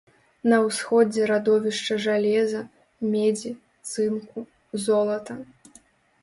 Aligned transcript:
На 0.51 0.57
усходзе 0.67 1.27
радовішча 1.31 1.97
жалеза, 2.05 2.61
медзі, 3.11 3.53
цынку, 3.91 4.39
золата. 4.87 5.33